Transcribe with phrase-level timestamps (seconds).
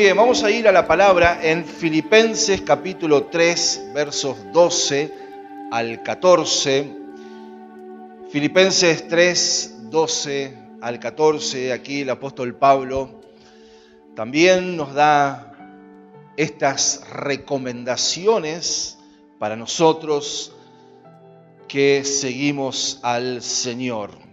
[0.00, 5.12] Bien, vamos a ir a la palabra en Filipenses capítulo 3, versos 12
[5.70, 6.90] al 14.
[8.30, 13.20] Filipenses 3, 12 al 14, aquí el apóstol Pablo
[14.16, 15.52] también nos da
[16.38, 18.96] estas recomendaciones
[19.38, 20.56] para nosotros
[21.68, 24.29] que seguimos al Señor.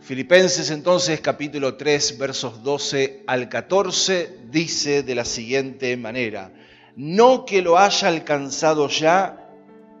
[0.00, 6.52] Filipenses entonces capítulo 3 versos 12 al 14 dice de la siguiente manera,
[6.96, 9.50] no que lo haya alcanzado ya,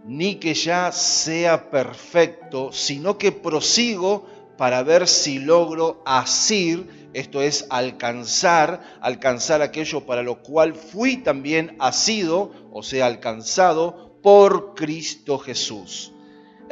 [0.06, 4.26] ni que ya sea perfecto, sino que prosigo
[4.56, 11.76] para ver si logro asir, esto es alcanzar, alcanzar aquello para lo cual fui también
[11.78, 16.12] asido, o sea, alcanzado por Cristo Jesús.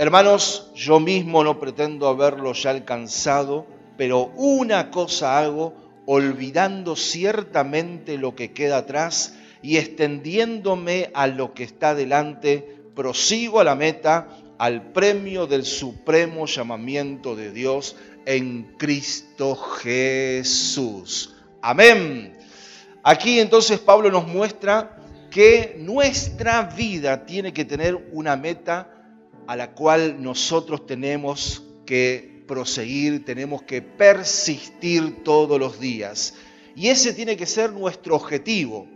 [0.00, 5.74] Hermanos, yo mismo no pretendo haberlo ya alcanzado, pero una cosa hago,
[6.06, 13.64] olvidando ciertamente lo que queda atrás y extendiéndome a lo que está delante, prosigo a
[13.64, 21.34] la meta, al premio del supremo llamamiento de Dios en Cristo Jesús.
[21.60, 22.38] Amén.
[23.02, 24.96] Aquí entonces Pablo nos muestra
[25.28, 28.94] que nuestra vida tiene que tener una meta
[29.48, 36.34] a la cual nosotros tenemos que proseguir, tenemos que persistir todos los días.
[36.76, 38.86] Y ese tiene que ser nuestro objetivo,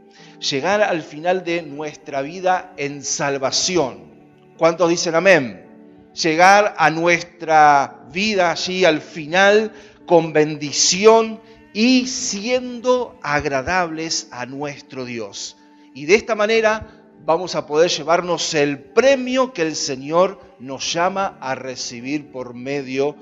[0.41, 4.13] llegar al final de nuestra vida en salvación.
[4.59, 5.65] ¿Cuántos dicen amén?
[6.13, 9.73] Llegar a nuestra vida allí al final
[10.05, 11.41] con bendición
[11.73, 15.57] y siendo agradables a nuestro Dios.
[15.95, 21.39] Y de esta manera vamos a poder llevarnos el premio que el Señor nos llama
[21.41, 23.17] a recibir por medio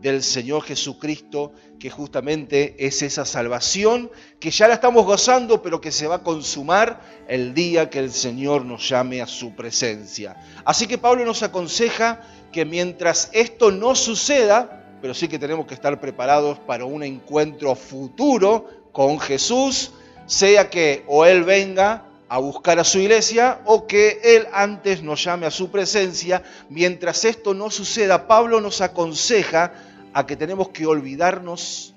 [0.00, 5.90] del Señor Jesucristo, que justamente es esa salvación que ya la estamos gozando, pero que
[5.90, 10.36] se va a consumar el día que el Señor nos llame a su presencia.
[10.64, 12.20] Así que Pablo nos aconseja
[12.52, 17.74] que mientras esto no suceda, pero sí que tenemos que estar preparados para un encuentro
[17.74, 19.92] futuro con Jesús,
[20.26, 25.22] sea que o Él venga a buscar a su iglesia o que Él antes nos
[25.22, 26.42] llame a su presencia.
[26.68, 29.72] Mientras esto no suceda, Pablo nos aconseja
[30.12, 31.94] a que tenemos que olvidarnos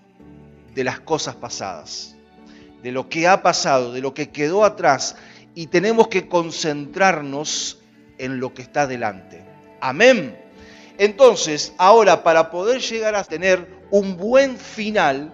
[0.75, 2.15] de las cosas pasadas,
[2.83, 5.15] de lo que ha pasado, de lo que quedó atrás
[5.55, 7.79] y tenemos que concentrarnos
[8.17, 9.43] en lo que está delante.
[9.81, 10.37] Amén.
[10.97, 15.33] Entonces, ahora para poder llegar a tener un buen final,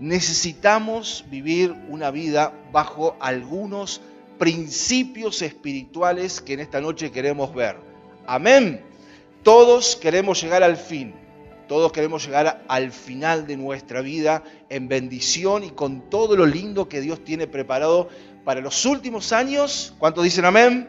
[0.00, 4.00] necesitamos vivir una vida bajo algunos
[4.38, 7.76] principios espirituales que en esta noche queremos ver.
[8.26, 8.82] Amén.
[9.42, 11.14] Todos queremos llegar al fin.
[11.68, 16.88] Todos queremos llegar al final de nuestra vida en bendición y con todo lo lindo
[16.88, 18.08] que Dios tiene preparado
[18.44, 19.94] para los últimos años.
[19.98, 20.88] ¿Cuántos dicen amén?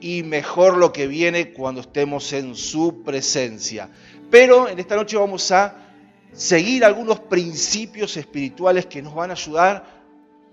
[0.00, 3.90] Y mejor lo que viene cuando estemos en su presencia.
[4.30, 5.76] Pero en esta noche vamos a
[6.32, 9.97] seguir algunos principios espirituales que nos van a ayudar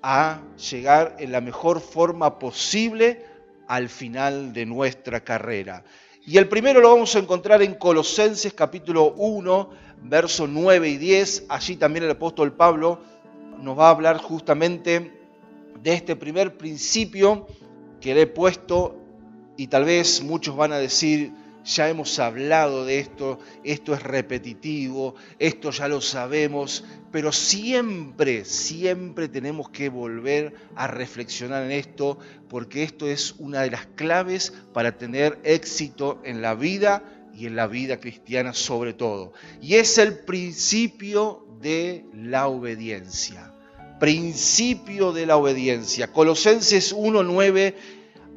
[0.08, 0.40] a
[0.70, 3.26] llegar en la mejor forma posible
[3.68, 5.84] al final de nuestra carrera.
[6.28, 9.70] Y el primero lo vamos a encontrar en Colosenses capítulo 1,
[10.04, 11.46] versos 9 y 10.
[11.50, 13.02] Allí también el apóstol Pablo
[13.60, 15.12] nos va a hablar justamente
[15.82, 17.48] de este primer principio
[18.00, 19.02] que le he puesto
[19.58, 21.32] y tal vez muchos van a decir,
[21.66, 29.28] ya hemos hablado de esto, esto es repetitivo, esto ya lo sabemos, pero siempre, siempre
[29.28, 34.98] tenemos que volver a reflexionar en esto, porque esto es una de las claves para
[34.98, 37.04] tener éxito en la vida
[37.34, 39.34] y en la vida cristiana sobre todo.
[39.60, 43.54] Y es el principio de la obediencia.
[44.00, 46.12] Principio de la obediencia.
[46.14, 47.76] Colosenses 1, 9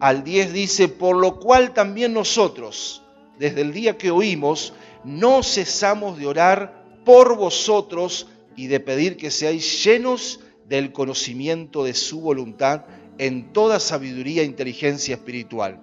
[0.01, 3.03] al 10 dice, por lo cual también nosotros,
[3.39, 4.73] desde el día que oímos,
[5.05, 8.27] no cesamos de orar por vosotros
[8.57, 12.85] y de pedir que seáis llenos del conocimiento de su voluntad
[13.19, 15.81] en toda sabiduría e inteligencia espiritual,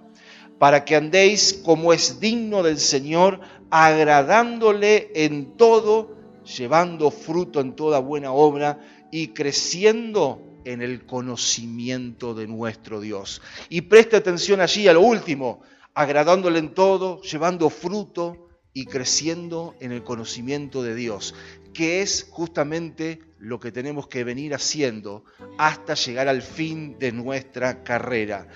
[0.59, 6.15] para que andéis como es digno del Señor, agradándole en todo,
[6.57, 8.79] llevando fruto en toda buena obra
[9.11, 13.41] y creciendo en el conocimiento de nuestro Dios.
[13.69, 15.61] Y preste atención allí a lo último,
[15.95, 21.33] agradándole en todo, llevando fruto y creciendo en el conocimiento de Dios,
[21.73, 25.23] que es justamente lo que tenemos que venir haciendo
[25.57, 28.47] hasta llegar al fin de nuestra carrera.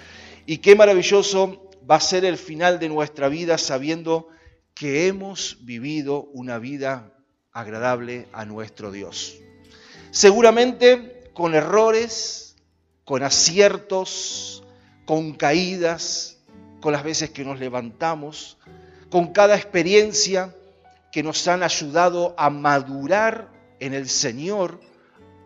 [0.45, 4.27] Y qué maravilloso va a ser el final de nuestra vida sabiendo
[4.74, 7.13] que hemos vivido una vida
[7.53, 9.38] agradable a nuestro Dios.
[10.12, 12.57] Seguramente con errores,
[13.06, 14.63] con aciertos,
[15.06, 16.38] con caídas,
[16.79, 18.57] con las veces que nos levantamos,
[19.09, 20.53] con cada experiencia
[21.11, 23.49] que nos han ayudado a madurar
[23.79, 24.79] en el Señor,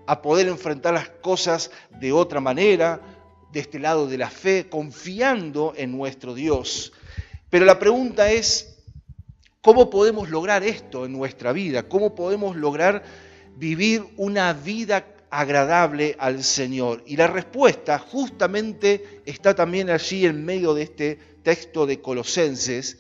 [0.06, 3.02] a poder enfrentar las cosas de otra manera,
[3.52, 6.92] de este lado de la fe, confiando en nuestro Dios.
[7.50, 8.78] Pero la pregunta es,
[9.62, 11.88] ¿cómo podemos lograr esto en nuestra vida?
[11.88, 13.04] ¿Cómo podemos lograr
[13.56, 17.04] vivir una vida agradable al Señor?
[17.08, 23.00] Y la respuesta justamente está también allí en medio de este texto de Colosenses.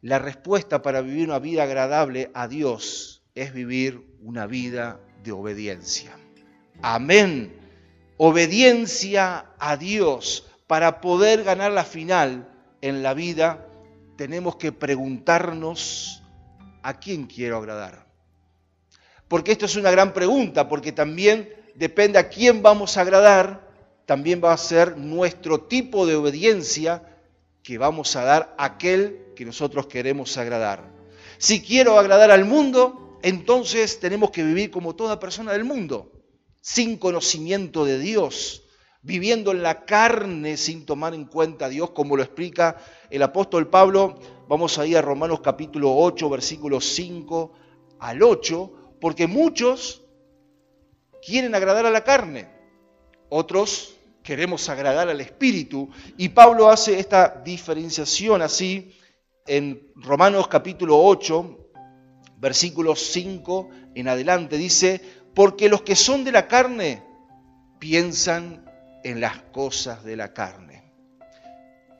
[0.00, 6.16] La respuesta para vivir una vida agradable a Dios es vivir una vida de obediencia.
[6.82, 7.52] Amén.
[8.16, 10.46] Obediencia a Dios.
[10.68, 12.48] Para poder ganar la final
[12.80, 13.66] en la vida,
[14.16, 16.22] tenemos que preguntarnos
[16.82, 18.06] a quién quiero agradar.
[19.26, 23.68] Porque esto es una gran pregunta, porque también depende a quién vamos a agradar,
[24.06, 27.02] también va a ser nuestro tipo de obediencia
[27.62, 30.90] que vamos a dar a aquel que nosotros queremos agradar.
[31.38, 36.12] Si quiero agradar al mundo, entonces tenemos que vivir como toda persona del mundo,
[36.60, 38.64] sin conocimiento de Dios,
[39.02, 42.76] viviendo en la carne sin tomar en cuenta a Dios, como lo explica
[43.10, 44.18] el apóstol Pablo.
[44.48, 47.52] Vamos a ir a Romanos capítulo 8, versículos 5
[48.00, 50.01] al 8, porque muchos
[51.24, 52.48] quieren agradar a la carne,
[53.28, 55.88] otros queremos agradar al Espíritu.
[56.16, 58.96] Y Pablo hace esta diferenciación así
[59.46, 61.70] en Romanos capítulo 8,
[62.38, 64.56] versículos 5 en adelante.
[64.56, 65.00] Dice,
[65.34, 67.02] porque los que son de la carne
[67.78, 68.64] piensan
[69.04, 70.92] en las cosas de la carne.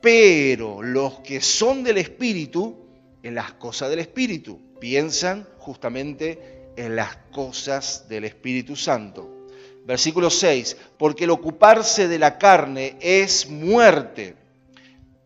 [0.01, 2.87] Pero los que son del Espíritu,
[3.23, 9.47] en las cosas del Espíritu, piensan justamente en las cosas del Espíritu Santo.
[9.85, 14.35] Versículo 6, porque el ocuparse de la carne es muerte,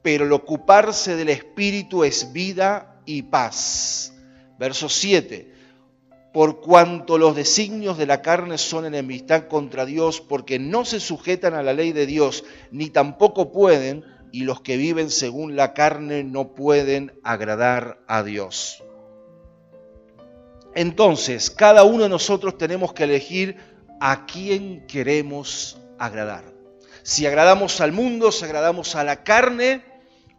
[0.01, 4.13] pero el ocuparse del Espíritu es vida y paz.
[4.57, 5.53] Verso 7,
[6.33, 11.53] por cuanto los designios de la carne son enemistad contra Dios, porque no se sujetan
[11.53, 16.23] a la ley de Dios, ni tampoco pueden, y los que viven según la carne
[16.23, 18.83] no pueden agradar a Dios.
[20.77, 23.57] Entonces, cada uno de nosotros tenemos que elegir
[23.99, 26.53] a quién queremos agradar.
[27.01, 29.83] Si agradamos al mundo, si agradamos a la carne,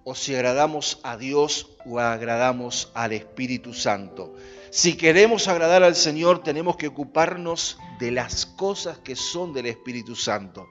[0.04, 4.36] o si agradamos a Dios o agradamos al Espíritu Santo.
[4.70, 10.14] Si queremos agradar al Señor, tenemos que ocuparnos de las cosas que son del Espíritu
[10.14, 10.68] Santo.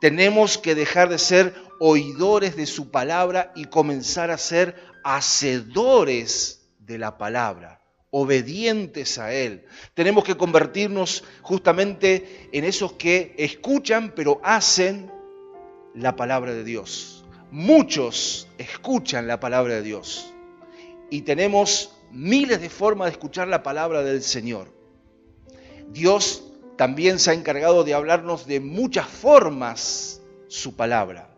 [0.00, 6.96] Tenemos que dejar de ser oidores de su palabra y comenzar a ser hacedores de
[6.96, 7.79] la palabra
[8.10, 9.64] obedientes a Él.
[9.94, 15.10] Tenemos que convertirnos justamente en esos que escuchan pero hacen
[15.94, 17.24] la palabra de Dios.
[17.50, 20.32] Muchos escuchan la palabra de Dios
[21.10, 24.72] y tenemos miles de formas de escuchar la palabra del Señor.
[25.88, 26.44] Dios
[26.76, 31.28] también se ha encargado de hablarnos de muchas formas su palabra.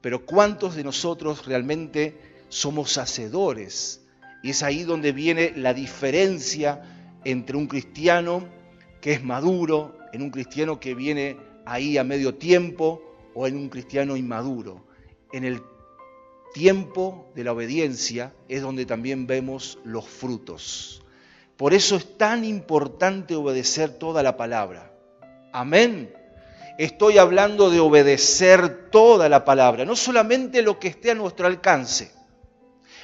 [0.00, 2.16] Pero ¿cuántos de nosotros realmente
[2.48, 4.06] somos hacedores
[4.42, 6.82] y es ahí donde viene la diferencia
[7.24, 8.48] entre un cristiano
[9.00, 13.02] que es maduro, en un cristiano que viene ahí a medio tiempo
[13.34, 14.84] o en un cristiano inmaduro.
[15.32, 15.62] En el
[16.54, 21.02] tiempo de la obediencia es donde también vemos los frutos.
[21.56, 24.92] Por eso es tan importante obedecer toda la palabra.
[25.52, 26.14] Amén.
[26.78, 32.12] Estoy hablando de obedecer toda la palabra, no solamente lo que esté a nuestro alcance,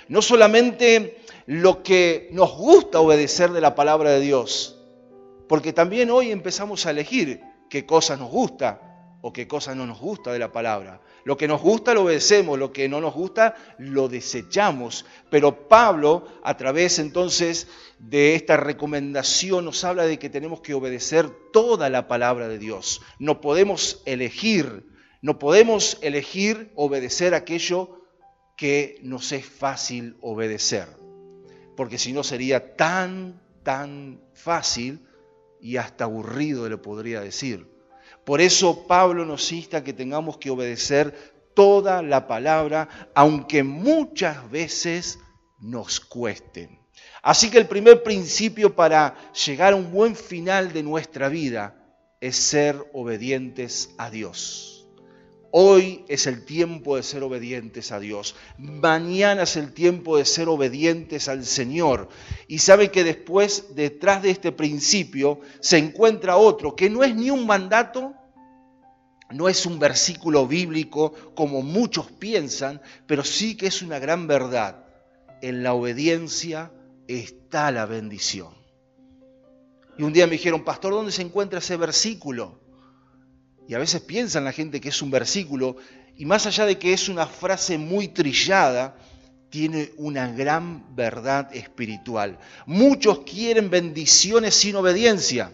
[0.09, 4.81] no solamente lo que nos gusta obedecer de la palabra de Dios.
[5.49, 8.81] Porque también hoy empezamos a elegir qué cosas nos gusta
[9.21, 11.01] o qué cosas no nos gusta de la palabra.
[11.25, 15.07] Lo que nos gusta lo obedecemos, lo que no nos gusta lo desechamos.
[15.31, 17.69] Pero Pablo, a través entonces
[17.99, 23.01] de esta recomendación, nos habla de que tenemos que obedecer toda la palabra de Dios.
[23.19, 24.87] No podemos elegir,
[25.23, 28.04] no podemos elegir obedecer aquello
[28.57, 31.05] que nos es fácil obedecer
[31.77, 35.07] porque si no sería tan, tan fácil
[35.61, 37.69] y hasta aburrido, le podría decir.
[38.25, 45.19] Por eso Pablo nos insta que tengamos que obedecer toda la palabra, aunque muchas veces
[45.59, 46.81] nos cueste.
[47.23, 51.75] Así que el primer principio para llegar a un buen final de nuestra vida
[52.21, 54.74] es ser obedientes a Dios.
[55.57, 58.35] Hoy es el tiempo de ser obedientes a Dios.
[58.59, 62.09] Mañana es el tiempo de ser obedientes al Señor.
[62.49, 67.31] Y sabe que después, detrás de este principio, se encuentra otro, que no es ni
[67.31, 68.15] un mandato,
[69.31, 74.85] no es un versículo bíblico como muchos piensan, pero sí que es una gran verdad.
[75.41, 76.73] En la obediencia
[77.07, 78.55] está la bendición.
[79.97, 82.64] Y un día me dijeron, pastor, ¿dónde se encuentra ese versículo?
[83.67, 85.77] Y a veces piensan la gente que es un versículo,
[86.17, 88.97] y más allá de que es una frase muy trillada,
[89.49, 92.39] tiene una gran verdad espiritual.
[92.67, 95.53] Muchos quieren bendiciones sin obediencia.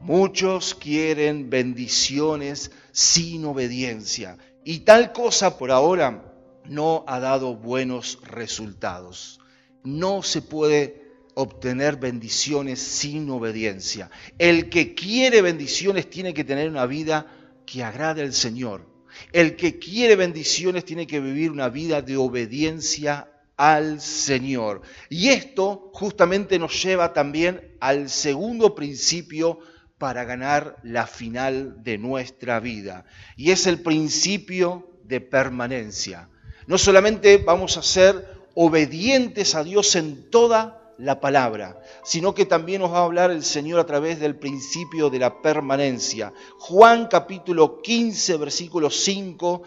[0.00, 4.38] Muchos quieren bendiciones sin obediencia.
[4.64, 6.32] Y tal cosa por ahora
[6.64, 9.38] no ha dado buenos resultados.
[9.84, 11.05] No se puede
[11.38, 14.10] obtener bendiciones sin obediencia.
[14.38, 17.26] El que quiere bendiciones tiene que tener una vida
[17.66, 18.86] que agrade al Señor.
[19.32, 23.28] El que quiere bendiciones tiene que vivir una vida de obediencia
[23.58, 24.80] al Señor.
[25.10, 29.58] Y esto justamente nos lleva también al segundo principio
[29.98, 33.04] para ganar la final de nuestra vida.
[33.36, 36.30] Y es el principio de permanencia.
[36.66, 42.80] No solamente vamos a ser obedientes a Dios en toda la palabra, sino que también
[42.80, 46.32] nos va a hablar el Señor a través del principio de la permanencia.
[46.58, 49.62] Juan capítulo 15, versículo 5,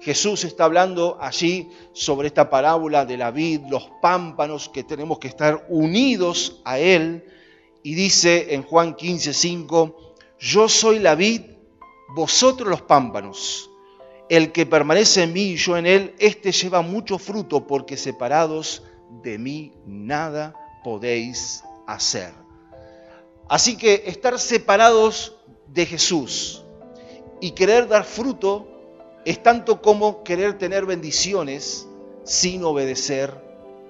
[0.00, 5.28] Jesús está hablando allí sobre esta parábola de la vid, los pámpanos, que tenemos que
[5.28, 7.24] estar unidos a Él.
[7.82, 11.42] Y dice en Juan 15, 5, yo soy la vid,
[12.14, 13.70] vosotros los pámpanos.
[14.28, 18.82] El que permanece en mí y yo en él, éste lleva mucho fruto, porque separados
[19.22, 22.32] de mí nada podéis hacer.
[23.48, 25.36] Así que estar separados
[25.66, 26.62] de Jesús
[27.40, 28.68] y querer dar fruto
[29.24, 31.88] es tanto como querer tener bendiciones
[32.22, 33.34] sin obedecer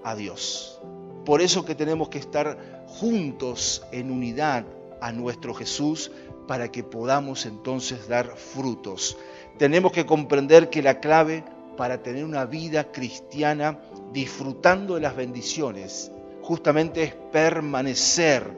[0.03, 0.81] a Dios.
[1.25, 4.65] Por eso que tenemos que estar juntos en unidad
[5.01, 6.11] a nuestro Jesús
[6.47, 9.17] para que podamos entonces dar frutos.
[9.59, 11.45] Tenemos que comprender que la clave
[11.77, 13.81] para tener una vida cristiana
[14.13, 16.13] disfrutando de las bendiciones
[16.45, 18.51] justamente es permanecer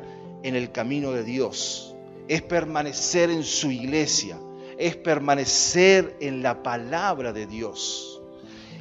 [0.43, 1.95] en el camino de Dios,
[2.27, 4.37] es permanecer en su iglesia,
[4.77, 8.21] es permanecer en la palabra de Dios.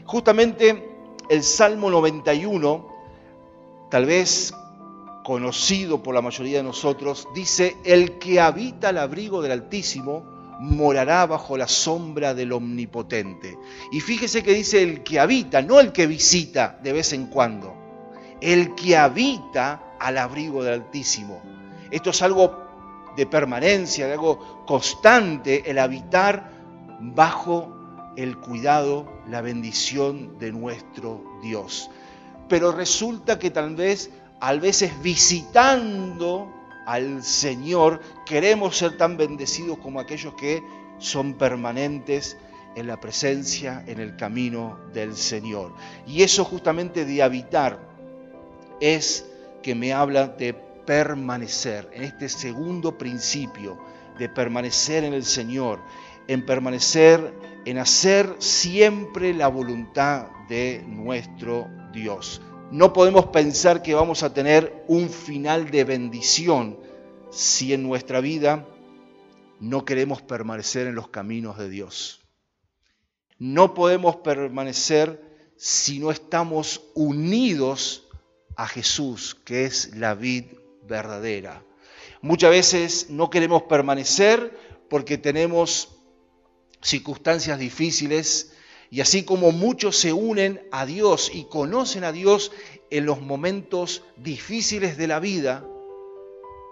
[0.05, 0.97] Justamente
[1.29, 2.87] el Salmo 91,
[3.91, 4.51] tal vez
[5.23, 10.23] conocido por la mayoría de nosotros, dice, el que habita al abrigo del Altísimo
[10.59, 13.55] morará bajo la sombra del Omnipotente.
[13.91, 17.84] Y fíjese que dice el que habita, no el que visita de vez en cuando
[18.41, 21.41] el que habita al abrigo del Altísimo.
[21.91, 22.65] Esto es algo
[23.15, 26.51] de permanencia, de algo constante, el habitar
[26.99, 27.73] bajo
[28.15, 31.89] el cuidado, la bendición de nuestro Dios.
[32.47, 36.51] Pero resulta que tal vez, a veces visitando
[36.85, 40.63] al Señor, queremos ser tan bendecidos como aquellos que
[40.97, 42.37] son permanentes
[42.75, 45.73] en la presencia, en el camino del Señor.
[46.05, 47.94] Y eso justamente de habitar
[48.79, 49.25] es
[49.61, 53.77] que me habla de permanecer, en este segundo principio,
[54.17, 55.79] de permanecer en el Señor,
[56.27, 57.33] en permanecer,
[57.65, 62.41] en hacer siempre la voluntad de nuestro Dios.
[62.71, 66.79] No podemos pensar que vamos a tener un final de bendición
[67.31, 68.67] si en nuestra vida
[69.59, 72.21] no queremos permanecer en los caminos de Dios.
[73.37, 75.21] No podemos permanecer
[75.57, 78.04] si no estamos unidos
[78.55, 80.45] a Jesús, que es la vid
[80.83, 81.63] verdadera.
[82.21, 84.57] Muchas veces no queremos permanecer
[84.89, 85.95] porque tenemos
[86.81, 88.53] circunstancias difíciles
[88.89, 92.51] y así como muchos se unen a Dios y conocen a Dios
[92.89, 95.65] en los momentos difíciles de la vida,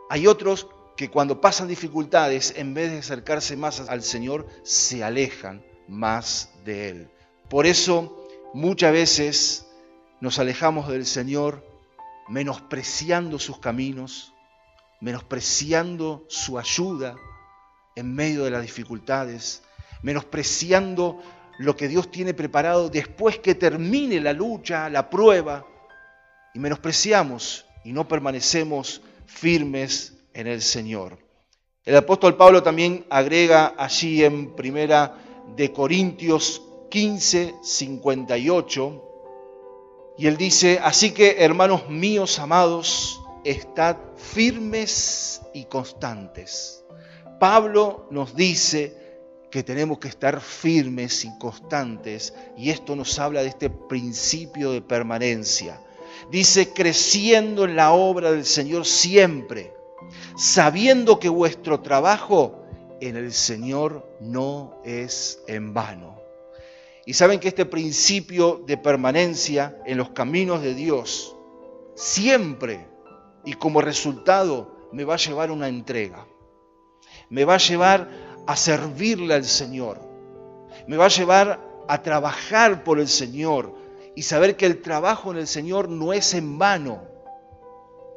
[0.09, 5.65] hay otros que cuando pasan dificultades, en vez de acercarse más al Señor, se alejan
[5.87, 7.09] más de Él.
[7.49, 9.65] Por eso muchas veces
[10.21, 11.72] nos alejamos del Señor
[12.27, 14.33] menospreciando sus caminos,
[15.01, 17.15] menospreciando su ayuda
[17.95, 19.63] en medio de las dificultades,
[20.01, 21.21] menospreciando
[21.59, 25.65] lo que Dios tiene preparado después que termine la lucha, la prueba,
[26.53, 31.17] y menospreciamos y no permanecemos firmes en el Señor.
[31.83, 35.17] El apóstol Pablo también agrega allí en primera
[35.55, 39.03] de Corintios 15, 58,
[40.17, 46.85] y él dice, así que hermanos míos amados, estad firmes y constantes.
[47.39, 48.95] Pablo nos dice
[49.49, 54.81] que tenemos que estar firmes y constantes y esto nos habla de este principio de
[54.81, 55.79] permanencia.
[56.31, 59.73] Dice, creciendo en la obra del Señor siempre,
[60.37, 62.63] sabiendo que vuestro trabajo
[63.01, 66.22] en el Señor no es en vano.
[67.05, 71.35] Y saben que este principio de permanencia en los caminos de Dios
[71.95, 72.87] siempre
[73.45, 76.25] y como resultado me va a llevar a una entrega.
[77.29, 78.09] Me va a llevar
[78.47, 79.99] a servirle al Señor.
[80.87, 83.73] Me va a llevar a trabajar por el Señor
[84.15, 87.03] y saber que el trabajo en el Señor no es en vano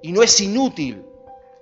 [0.03, 1.05] y no es inútil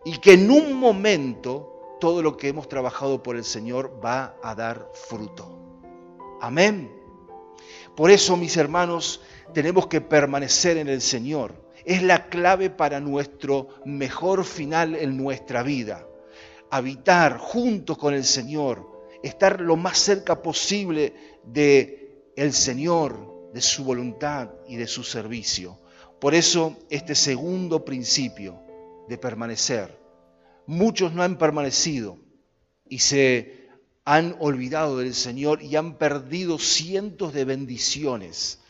[0.05, 4.55] y que en un momento todo lo que hemos trabajado por el Señor va a
[4.55, 5.59] dar fruto.
[6.41, 6.94] Amén.
[7.97, 9.21] Por eso, mis hermanos,
[9.53, 11.55] tenemos que permanecer en el Señor.
[11.85, 16.07] Es la clave para nuestro mejor final en nuestra vida.
[16.71, 23.85] Habitar juntos con el Señor, estar lo más cerca posible de el Señor, de su
[23.85, 25.79] voluntad y de su servicio.
[26.21, 28.61] Por eso este segundo principio
[29.09, 29.99] de permanecer.
[30.67, 32.19] Muchos no han permanecido
[32.89, 33.64] y se
[34.05, 38.61] han olvidado del Señor y han perdido cientos de bendiciones.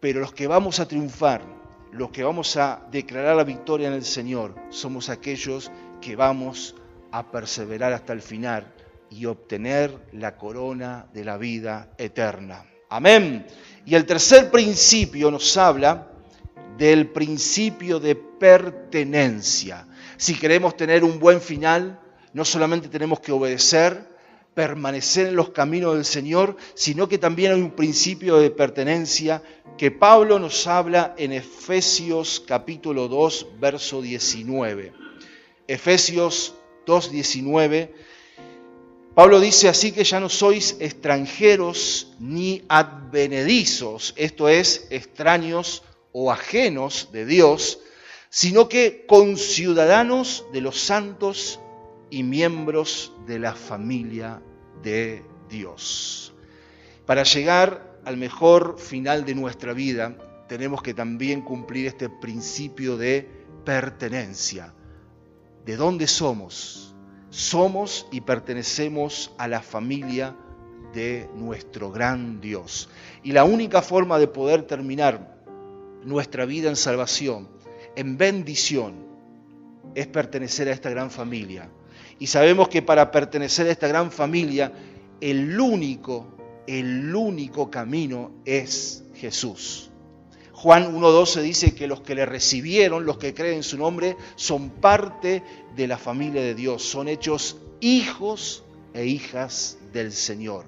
[0.00, 1.42] Pero los que vamos a triunfar,
[1.92, 5.70] los que vamos a declarar la victoria en el Señor, somos aquellos
[6.00, 6.74] que vamos
[7.10, 8.70] a perseverar hasta el final
[9.08, 12.66] y obtener la corona de la vida eterna.
[12.90, 13.46] Amén.
[13.86, 16.10] Y el tercer principio nos habla
[16.76, 19.86] del principio de pertenencia.
[20.16, 22.00] Si queremos tener un buen final,
[22.32, 24.13] no solamente tenemos que obedecer,
[24.54, 29.42] permanecer en los caminos del Señor, sino que también hay un principio de pertenencia
[29.76, 34.92] que Pablo nos habla en Efesios capítulo 2, verso 19.
[35.66, 36.54] Efesios
[36.86, 37.94] 2, 19.
[39.14, 47.10] Pablo dice así que ya no sois extranjeros ni advenedizos, esto es, extraños o ajenos
[47.12, 47.78] de Dios,
[48.28, 51.60] sino que conciudadanos de los santos
[52.14, 54.40] y miembros de la familia
[54.84, 56.32] de Dios.
[57.06, 63.28] Para llegar al mejor final de nuestra vida, tenemos que también cumplir este principio de
[63.64, 64.72] pertenencia.
[65.64, 66.94] ¿De dónde somos?
[67.30, 70.36] Somos y pertenecemos a la familia
[70.92, 72.88] de nuestro gran Dios.
[73.24, 75.42] Y la única forma de poder terminar
[76.04, 77.48] nuestra vida en salvación,
[77.96, 79.04] en bendición,
[79.96, 81.68] es pertenecer a esta gran familia
[82.18, 84.72] y sabemos que para pertenecer a esta gran familia,
[85.20, 89.90] el único, el único camino es Jesús.
[90.52, 94.70] Juan 1.12 dice que los que le recibieron, los que creen en su nombre, son
[94.70, 95.42] parte
[95.76, 100.64] de la familia de Dios, son hechos hijos e hijas del Señor.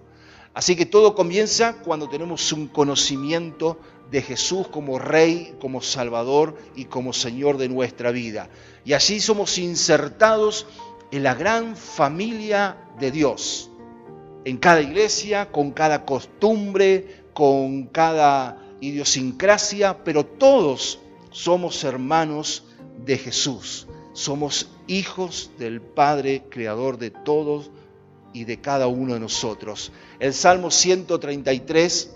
[0.52, 3.78] Así que todo comienza cuando tenemos un conocimiento
[4.10, 8.48] de Jesús como Rey, como Salvador y como Señor de nuestra vida.
[8.84, 10.66] Y así somos insertados
[11.10, 13.70] en la gran familia de Dios,
[14.44, 22.64] en cada iglesia, con cada costumbre, con cada idiosincrasia, pero todos somos hermanos
[23.04, 27.70] de Jesús, somos hijos del Padre, creador de todos
[28.32, 29.92] y de cada uno de nosotros.
[30.18, 32.14] El Salmo 133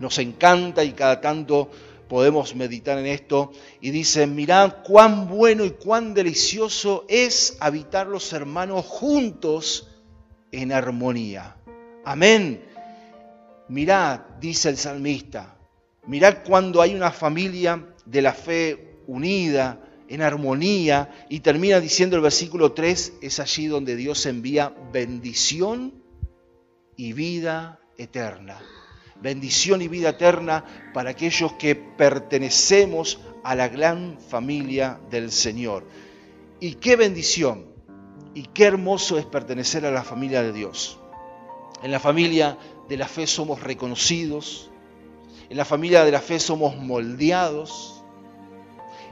[0.00, 1.70] nos encanta y cada tanto
[2.12, 8.34] podemos meditar en esto y dice, mirad cuán bueno y cuán delicioso es habitar los
[8.34, 9.88] hermanos juntos
[10.50, 11.56] en armonía.
[12.04, 12.66] Amén.
[13.68, 15.56] Mirad, dice el salmista,
[16.06, 22.20] mirad cuando hay una familia de la fe unida, en armonía, y termina diciendo el
[22.20, 25.94] versículo 3, es allí donde Dios envía bendición
[26.94, 28.60] y vida eterna
[29.22, 35.86] bendición y vida eterna para aquellos que pertenecemos a la gran familia del Señor.
[36.60, 37.66] Y qué bendición
[38.34, 40.98] y qué hermoso es pertenecer a la familia de Dios.
[41.82, 42.58] En la familia
[42.88, 44.70] de la fe somos reconocidos,
[45.48, 48.04] en la familia de la fe somos moldeados,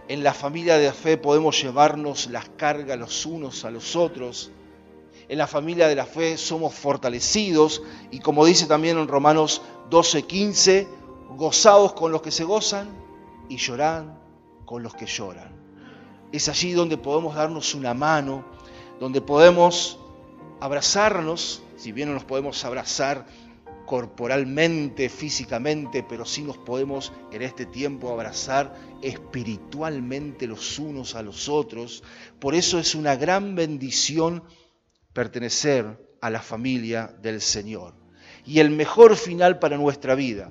[0.09, 4.51] en la familia de la fe podemos llevarnos las cargas los unos a los otros,
[5.31, 10.89] en la familia de la fe somos fortalecidos y como dice también en Romanos 12:15,
[11.37, 12.89] gozados con los que se gozan
[13.49, 14.19] y lloran
[14.65, 15.53] con los que lloran.
[16.33, 18.45] Es allí donde podemos darnos una mano,
[18.99, 20.01] donde podemos
[20.59, 23.25] abrazarnos, si bien no nos podemos abrazar
[23.87, 31.49] corporalmente, físicamente, pero sí nos podemos en este tiempo abrazar espiritualmente los unos a los
[31.49, 32.03] otros.
[32.41, 34.43] Por eso es una gran bendición
[35.13, 37.95] pertenecer a la familia del Señor.
[38.45, 40.51] Y el mejor final para nuestra vida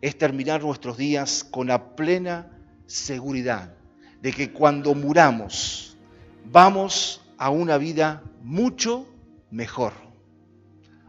[0.00, 2.50] es terminar nuestros días con la plena
[2.86, 3.74] seguridad
[4.20, 5.96] de que cuando muramos
[6.44, 9.06] vamos a una vida mucho,
[9.50, 9.92] mejor,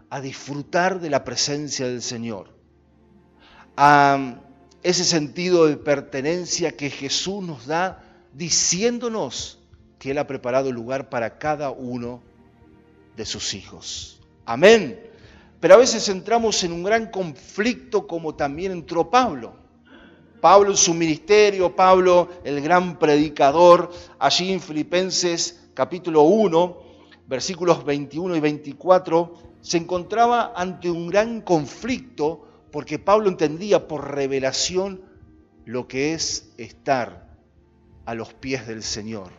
[0.09, 2.55] a disfrutar de la presencia del Señor,
[3.75, 4.41] a
[4.83, 9.59] ese sentido de pertenencia que Jesús nos da diciéndonos
[9.97, 12.21] que Él ha preparado lugar para cada uno
[13.15, 14.19] de sus hijos.
[14.45, 14.99] Amén.
[15.59, 19.55] Pero a veces entramos en un gran conflicto como también entró Pablo.
[20.41, 26.77] Pablo en su ministerio, Pablo el gran predicador, allí en Filipenses capítulo 1,
[27.27, 35.01] versículos 21 y 24, se encontraba ante un gran conflicto porque Pablo entendía por revelación
[35.63, 37.37] lo que es estar
[38.05, 39.31] a los pies del Señor,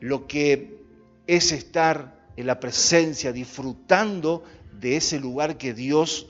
[0.00, 0.84] lo que
[1.26, 6.26] es estar en la presencia, disfrutando de ese lugar que Dios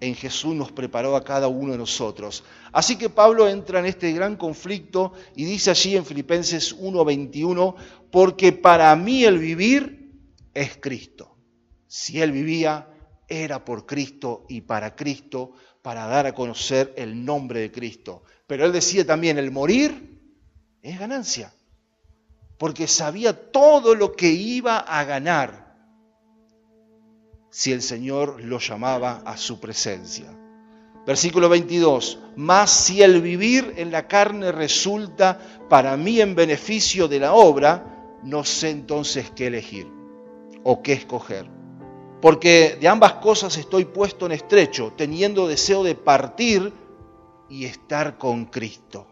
[0.00, 2.44] en Jesús nos preparó a cada uno de nosotros.
[2.72, 7.74] Así que Pablo entra en este gran conflicto y dice allí en Filipenses 1:21,
[8.10, 10.12] porque para mí el vivir
[10.54, 11.36] es Cristo.
[11.86, 12.88] Si él vivía,
[13.28, 18.22] era por Cristo y para Cristo, para dar a conocer el nombre de Cristo.
[18.46, 20.20] Pero él decía también, el morir
[20.82, 21.52] es ganancia,
[22.58, 25.68] porque sabía todo lo que iba a ganar
[27.50, 30.26] si el Señor lo llamaba a su presencia.
[31.06, 37.20] Versículo 22, más si el vivir en la carne resulta para mí en beneficio de
[37.20, 39.86] la obra, no sé entonces qué elegir
[40.64, 41.48] o qué escoger.
[42.20, 46.72] Porque de ambas cosas estoy puesto en estrecho, teniendo deseo de partir
[47.48, 49.06] y estar con Cristo,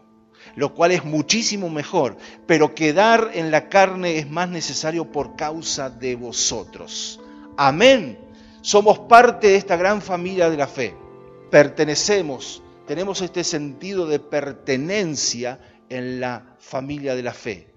[0.55, 5.89] lo cual es muchísimo mejor, pero quedar en la carne es más necesario por causa
[5.89, 7.19] de vosotros.
[7.57, 8.19] Amén.
[8.61, 11.07] Somos parte de esta gran familia de la fe
[11.49, 17.67] pertenecemos, tenemos este sentido de pertenencia en la familia de la fe.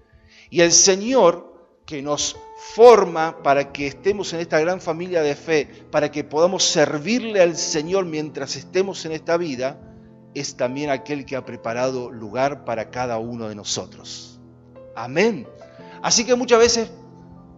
[0.51, 1.49] Y el Señor
[1.87, 2.37] que nos
[2.75, 7.57] forma para que estemos en esta gran familia de fe, para que podamos servirle al
[7.57, 9.90] Señor mientras estemos en esta vida,
[10.35, 14.41] es también aquel que ha preparado lugar para cada uno de nosotros.
[14.95, 15.47] Amén.
[16.03, 16.91] Así que muchas veces,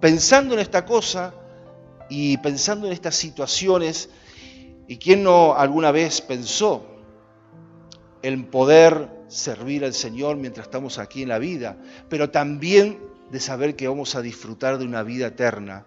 [0.00, 1.34] pensando en esta cosa
[2.08, 4.08] y pensando en estas situaciones,
[4.92, 6.84] ¿Y quién no alguna vez pensó
[8.20, 11.78] en poder servir al Señor mientras estamos aquí en la vida,
[12.10, 12.98] pero también
[13.30, 15.86] de saber que vamos a disfrutar de una vida eterna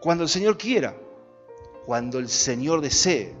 [0.00, 0.96] cuando el Señor quiera,
[1.86, 3.34] cuando el Señor desee?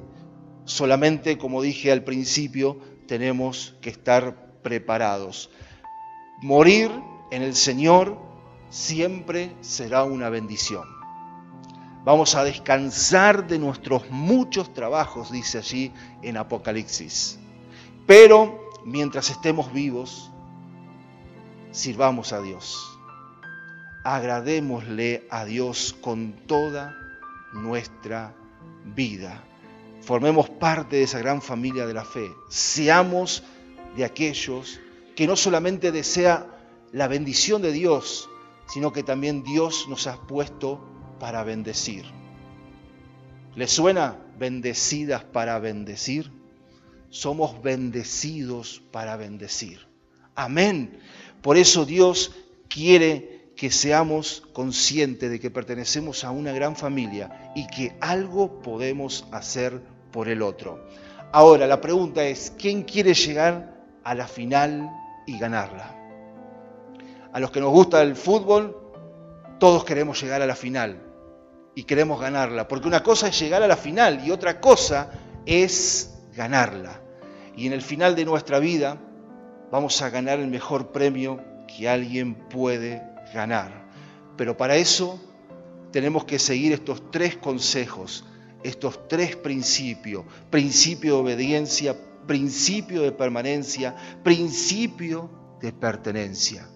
[0.72, 5.50] Solamente, como dije al principio, tenemos que estar preparados.
[6.40, 6.90] Morir
[7.30, 8.16] en el Señor
[8.70, 10.88] siempre será una bendición.
[12.06, 17.38] Vamos a descansar de nuestros muchos trabajos, dice allí en Apocalipsis.
[18.06, 20.30] Pero mientras estemos vivos,
[21.70, 22.98] sirvamos a Dios.
[24.04, 26.96] Agradémosle a Dios con toda
[27.52, 28.34] nuestra
[28.86, 29.44] vida.
[30.02, 32.32] Formemos parte de esa gran familia de la fe.
[32.48, 33.44] Seamos
[33.96, 34.80] de aquellos
[35.14, 36.46] que no solamente desea
[36.90, 38.28] la bendición de Dios,
[38.66, 40.84] sino que también Dios nos ha puesto
[41.20, 42.04] para bendecir.
[43.54, 46.32] ¿Les suena bendecidas para bendecir?
[47.10, 49.86] Somos bendecidos para bendecir.
[50.34, 50.98] Amén.
[51.42, 52.32] Por eso Dios
[52.68, 59.26] quiere que seamos conscientes de que pertenecemos a una gran familia y que algo podemos
[59.30, 60.86] hacer por el otro.
[61.32, 64.90] Ahora, la pregunta es, ¿quién quiere llegar a la final
[65.26, 65.96] y ganarla?
[67.32, 68.76] A los que nos gusta el fútbol,
[69.58, 71.00] todos queremos llegar a la final
[71.74, 72.68] y queremos ganarla.
[72.68, 75.10] Porque una cosa es llegar a la final y otra cosa
[75.46, 77.00] es ganarla.
[77.56, 78.98] Y en el final de nuestra vida
[79.70, 83.86] vamos a ganar el mejor premio que alguien puede ganar.
[84.36, 85.20] Pero para eso
[85.90, 88.24] tenemos que seguir estos tres consejos,
[88.62, 90.24] estos tres principios.
[90.50, 91.96] Principio de obediencia,
[92.26, 96.68] principio de permanencia, principio de pertenencia.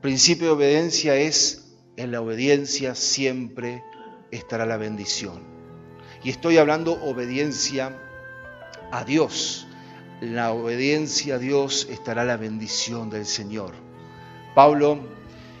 [0.00, 3.82] Principio de obediencia es en la obediencia siempre
[4.30, 5.40] estará la bendición.
[6.24, 7.98] Y estoy hablando obediencia
[8.90, 9.66] a Dios.
[10.20, 13.72] La obediencia a Dios estará la bendición del Señor.
[14.54, 15.00] Pablo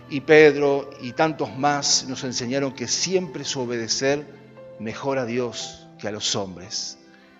[0.08, 4.41] y Pedro y tantos más nos enseñaron que siempre es obedecer
[4.82, 6.98] mejor a Dios que a los hombres.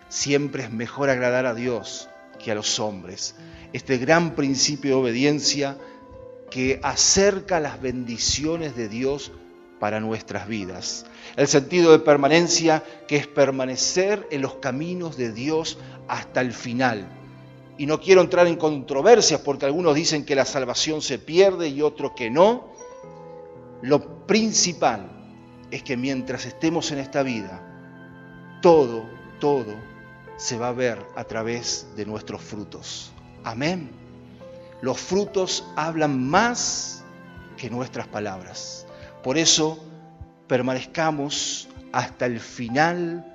[0.08, 3.34] Siempre es mejor agradar a Dios que a los hombres.
[3.72, 5.78] Este gran principio de obediencia
[6.50, 9.32] que acerca las bendiciones de Dios
[9.80, 11.06] para nuestras vidas.
[11.36, 15.78] El sentido de permanencia que es permanecer en los caminos de Dios
[16.08, 17.08] hasta el final.
[17.78, 21.80] Y no quiero entrar en controversias porque algunos dicen que la salvación se pierde y
[21.80, 22.70] otros que no.
[23.80, 25.21] Lo principal
[25.72, 27.60] es que mientras estemos en esta vida,
[28.60, 29.08] todo,
[29.40, 29.74] todo
[30.36, 33.10] se va a ver a través de nuestros frutos.
[33.42, 33.90] Amén.
[34.82, 37.02] Los frutos hablan más
[37.56, 38.86] que nuestras palabras.
[39.22, 39.82] Por eso
[40.46, 43.26] permanezcamos hasta el final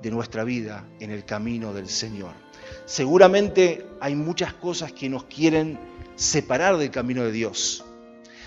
[0.00, 2.32] de nuestra vida en el camino del Señor.
[2.86, 5.78] Seguramente hay muchas cosas que nos quieren
[6.16, 7.84] separar del camino de Dios.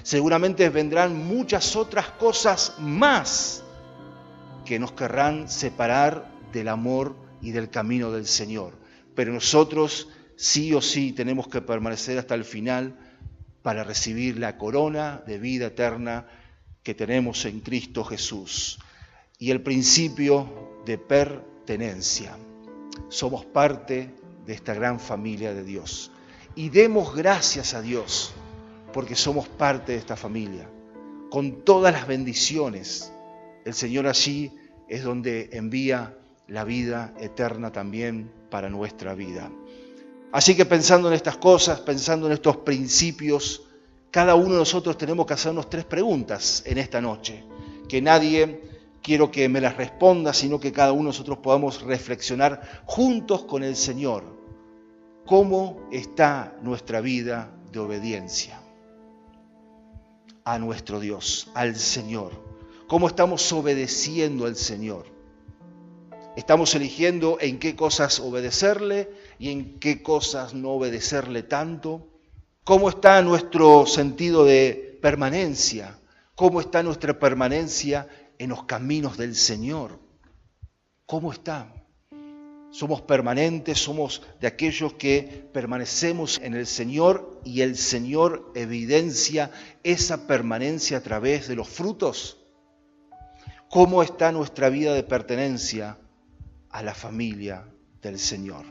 [0.05, 3.63] Seguramente vendrán muchas otras cosas más
[4.63, 8.77] que nos querrán separar del amor y del camino del Señor.
[9.15, 12.99] Pero nosotros sí o sí tenemos que permanecer hasta el final
[13.63, 16.27] para recibir la corona de vida eterna
[16.83, 18.77] que tenemos en Cristo Jesús.
[19.39, 22.37] Y el principio de pertenencia.
[23.09, 24.13] Somos parte
[24.45, 26.11] de esta gran familia de Dios.
[26.53, 28.35] Y demos gracias a Dios
[28.95, 30.69] porque somos parte de esta familia.
[31.29, 33.12] Con todas las bendiciones,
[33.65, 34.53] el Señor allí
[34.88, 39.51] es donde envía la vida eterna también para nuestra vida.
[40.31, 43.63] Así que pensando en estas cosas, pensando en estos principios,
[44.12, 47.43] cada uno de nosotros tenemos que hacernos tres preguntas en esta noche,
[47.89, 48.62] que nadie
[49.03, 53.62] quiero que me las responda, sino que cada uno de nosotros podamos reflexionar juntos con
[53.62, 54.23] el Señor.
[55.25, 58.62] ¿Cómo está nuestra vida de obediencia
[60.45, 62.31] a nuestro Dios, al Señor?
[62.88, 65.08] ¿Cómo estamos obedeciendo al Señor?
[66.36, 72.08] Estamos eligiendo en qué cosas obedecerle y en qué cosas no obedecerle tanto.
[72.63, 75.99] ¿Cómo está nuestro sentido de permanencia?
[76.36, 79.99] ¿Cómo está nuestra permanencia en los caminos del Señor?
[81.05, 81.85] ¿Cómo está?
[82.75, 89.49] Somos permanentes, somos de aquellos que permanecemos en el Señor y el Señor evidencia
[89.83, 92.38] esa permanencia a través de los frutos.
[93.69, 95.97] ¿Cómo está nuestra vida de pertenencia
[96.75, 97.63] a la familia
[98.01, 98.65] del Señor.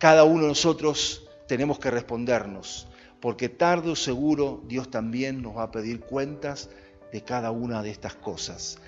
[0.00, 2.88] Cada uno de nosotros tenemos que respondernos,
[3.20, 6.68] porque tarde o seguro Dios también nos va a pedir cuentas
[7.12, 8.78] de cada una de estas cosas.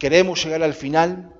[0.00, 1.32] Queremos llegar al final,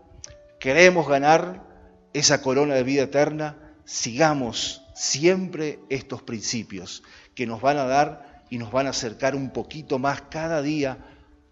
[0.60, 1.69] queremos ganar
[2.12, 7.02] esa corona de vida eterna, sigamos siempre estos principios
[7.34, 10.98] que nos van a dar y nos van a acercar un poquito más cada día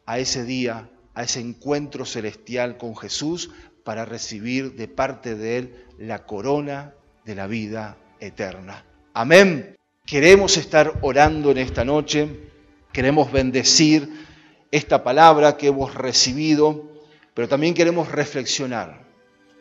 [0.07, 3.51] a ese día, a ese encuentro celestial con Jesús,
[3.85, 6.93] para recibir de parte de Él la corona
[7.25, 8.85] de la vida eterna.
[9.15, 9.77] Amén.
[10.05, 12.51] Queremos estar orando en esta noche,
[12.93, 14.27] queremos bendecir
[14.71, 16.91] esta palabra que hemos recibido,
[17.35, 19.08] pero también queremos reflexionar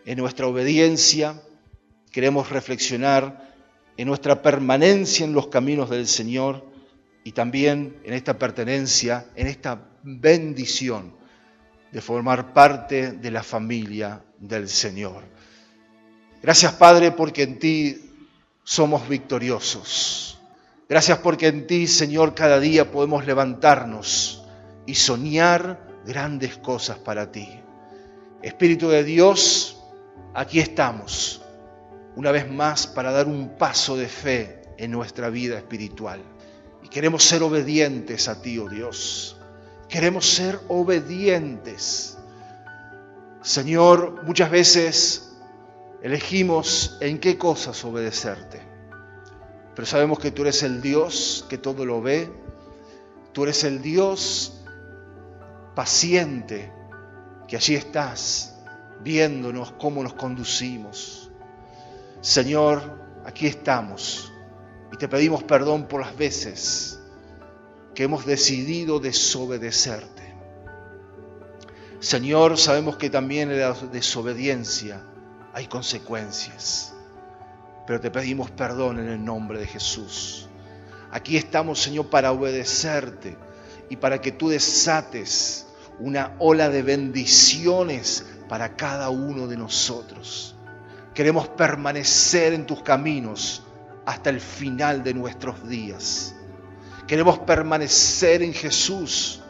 [0.07, 1.43] en nuestra obediencia,
[2.13, 3.53] queremos reflexionar
[3.97, 6.65] en nuestra permanencia en los caminos del Señor
[7.25, 11.13] y también en esta pertenencia, en esta bendición
[11.91, 15.25] de formar parte de la familia del Señor.
[16.41, 18.11] Gracias Padre porque en ti
[18.63, 20.39] somos victoriosos.
[20.87, 24.45] Gracias porque en ti, Señor, cada día podemos levantarnos
[24.85, 27.49] y soñar grandes cosas para ti.
[28.41, 29.76] Espíritu de Dios,
[30.37, 31.41] aquí estamos,
[32.15, 36.21] una vez más, para dar un paso de fe en nuestra vida espiritual.
[36.83, 39.35] Y queremos ser obedientes a ti, oh Dios.
[39.89, 42.19] Queremos ser obedientes.
[43.41, 45.31] Señor, muchas veces
[46.03, 48.61] elegimos en qué cosas obedecerte,
[49.75, 52.31] pero sabemos que tú eres el Dios que todo lo ve,
[53.33, 54.61] tú eres el Dios
[55.73, 56.71] paciente,
[57.47, 58.56] que allí estás
[59.03, 61.29] viéndonos cómo nos conducimos.
[62.21, 62.81] Señor,
[63.25, 64.31] aquí estamos
[64.91, 66.99] y te pedimos perdón por las veces
[67.93, 70.23] que hemos decidido desobedecerte.
[71.99, 75.01] Señor, sabemos que también en la desobediencia
[75.53, 76.93] hay consecuencias,
[77.87, 80.47] pero te pedimos perdón en el nombre de Jesús.
[81.11, 83.37] Aquí estamos, Señor, para obedecerte
[83.89, 85.65] y para que tú desates
[85.99, 90.55] una ola de bendiciones para cada uno de nosotros.
[91.13, 93.63] Queremos permanecer en tus caminos
[94.05, 96.35] hasta el final de nuestros días.
[97.07, 99.41] Queremos permanecer en Jesús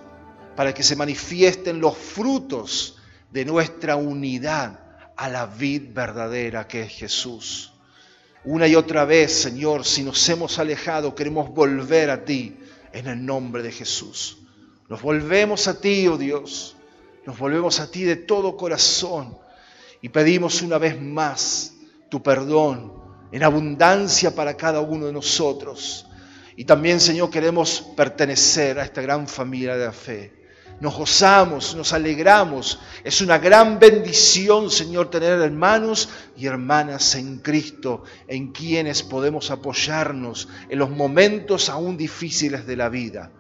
[0.56, 2.98] para que se manifiesten los frutos
[3.32, 4.80] de nuestra unidad
[5.16, 7.74] a la vid verdadera que es Jesús.
[8.46, 12.58] Una y otra vez, Señor, si nos hemos alejado, queremos volver a ti
[12.94, 14.38] en el nombre de Jesús.
[14.88, 16.77] Nos volvemos a ti, oh Dios.
[17.28, 19.38] Nos volvemos a ti de todo corazón
[20.02, 21.74] y pedimos una vez más
[22.10, 22.94] tu perdón
[23.34, 26.08] en abundancia para cada uno de nosotros.
[26.56, 30.34] Y también, Señor, queremos pertenecer a esta gran familia de la fe.
[30.80, 32.80] nos gozamos, nos alegramos.
[33.04, 40.48] Es una gran bendición, Señor, tener hermanos y hermanas en Cristo, en quienes podemos apoyarnos
[40.70, 43.32] en los momentos aún difíciles de la vida.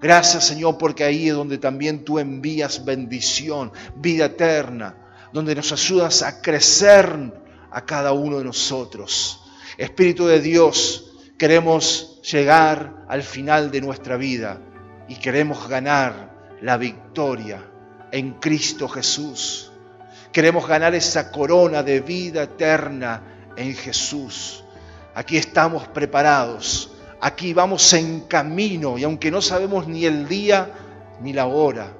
[0.00, 4.94] Gracias, Señor, porque ahí es donde también tú envías bendición, vida eterna,
[5.32, 7.32] donde nos ayudas a crecer
[7.70, 9.40] a cada uno de nosotros.
[9.78, 14.60] Espíritu de Dios, queremos llegar al final de nuestra vida
[15.08, 17.62] y queremos ganar la victoria
[18.10, 19.70] en Cristo Jesús.
[20.32, 23.22] Queremos ganar esa corona de vida eterna
[23.56, 24.64] en Jesús.
[25.14, 30.70] Aquí estamos preparados, aquí vamos en camino y aunque no sabemos ni el día
[31.20, 31.92] ni la hora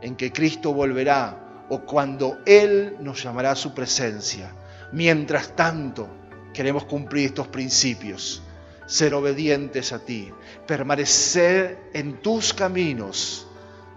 [0.00, 4.52] en que Cristo volverá o cuando Él nos llamará a su presencia,
[4.92, 6.08] mientras tanto
[6.52, 8.42] queremos cumplir estos principios,
[8.86, 10.30] ser obedientes a ti,
[10.66, 13.46] permanecer en tus caminos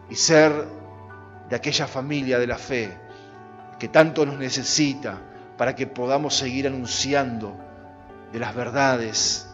[0.10, 0.54] y ser
[1.50, 2.98] de aquella familia de la fe
[3.80, 5.20] que tanto nos necesita
[5.58, 7.56] para que podamos seguir anunciando
[8.32, 9.45] de las verdades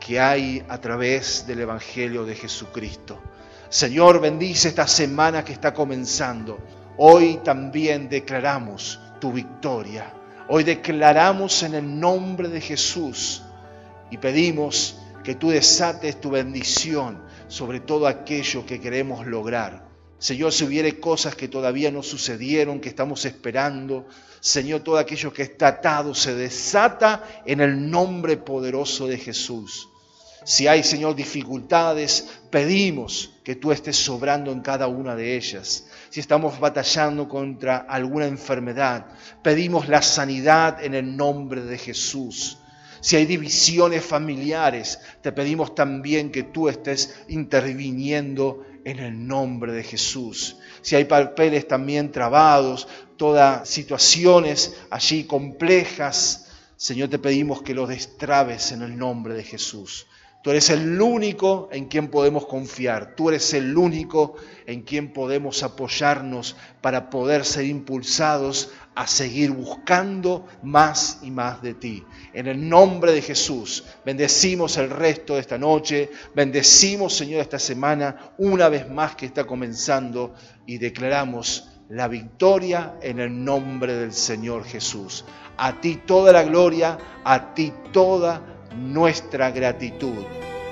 [0.00, 3.20] que hay a través del Evangelio de Jesucristo.
[3.68, 6.58] Señor, bendice esta semana que está comenzando.
[6.96, 10.12] Hoy también declaramos tu victoria.
[10.48, 13.42] Hoy declaramos en el nombre de Jesús
[14.10, 19.88] y pedimos que tú desates tu bendición sobre todo aquello que queremos lograr.
[20.18, 24.06] Señor, si hubiere cosas que todavía no sucedieron, que estamos esperando,
[24.40, 29.89] Señor, todo aquello que está atado se desata en el nombre poderoso de Jesús.
[30.44, 35.86] Si hay, Señor, dificultades, pedimos que tú estés sobrando en cada una de ellas.
[36.08, 39.06] Si estamos batallando contra alguna enfermedad,
[39.42, 42.58] pedimos la sanidad en el nombre de Jesús.
[43.00, 49.82] Si hay divisiones familiares, te pedimos también que tú estés interviniendo en el nombre de
[49.82, 50.56] Jesús.
[50.82, 58.72] Si hay papeles también trabados, todas situaciones allí complejas, Señor, te pedimos que los destrabes
[58.72, 60.06] en el nombre de Jesús.
[60.42, 63.14] Tú eres el único en quien podemos confiar.
[63.14, 70.46] Tú eres el único en quien podemos apoyarnos para poder ser impulsados a seguir buscando
[70.62, 72.04] más y más de ti.
[72.32, 78.32] En el nombre de Jesús, bendecimos el resto de esta noche, bendecimos, Señor, esta semana,
[78.38, 84.64] una vez más que está comenzando y declaramos la victoria en el nombre del Señor
[84.64, 85.24] Jesús.
[85.58, 90.24] A ti toda la gloria, a ti toda nuestra gratitud,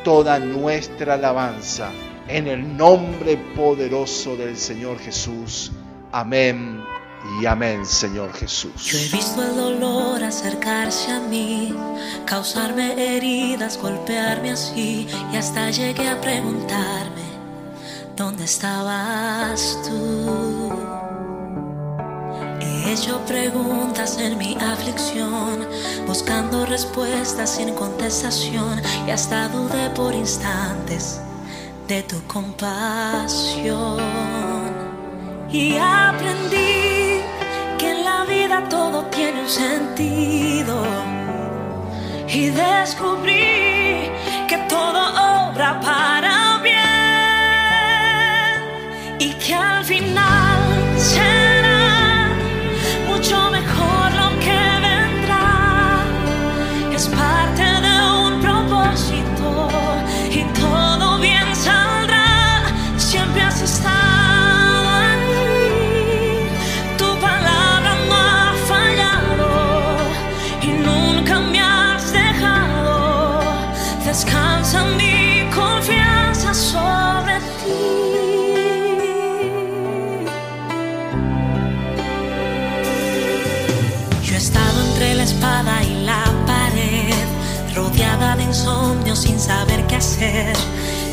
[0.05, 1.91] toda nuestra alabanza,
[2.29, 5.73] en el nombre poderoso del Señor Jesús.
[6.13, 6.83] Amén
[7.41, 8.85] y amén, Señor Jesús.
[8.85, 11.75] Yo he visto el dolor acercarse a mí,
[12.25, 17.23] causarme heridas, golpearme así, y hasta llegué a preguntarme,
[18.17, 21.18] ¿dónde estabas tú?
[22.99, 25.65] He hecho preguntas en mi aflicción,
[26.05, 31.21] buscando respuestas sin contestación y hasta dudé por instantes
[31.87, 34.01] de tu compasión.
[35.49, 37.21] Y aprendí
[37.79, 40.83] que en la vida todo tiene un sentido.
[42.27, 44.11] Y descubrí
[44.49, 46.75] que todo obra para bien
[49.21, 50.99] y que al final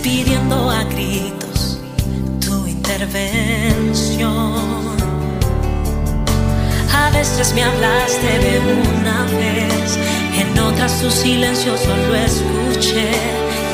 [0.02, 1.80] pidiendo a gritos
[2.40, 4.26] tu intervención.
[6.94, 10.00] A veces me hablaste de una vez,
[10.40, 13.12] en otras su silencio solo escuché.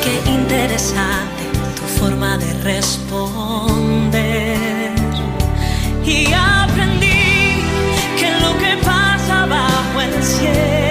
[0.02, 1.44] Qué interesante
[1.76, 4.12] tu forma de responder.
[6.04, 7.62] Y aprendí
[8.18, 10.81] que lo que pasa bajo el cielo.